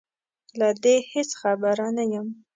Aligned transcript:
له 0.59 0.69
دې 0.83 0.95
هېڅ 1.13 1.29
خبره 1.41 1.87
نه 1.97 2.03
یم 2.13 2.27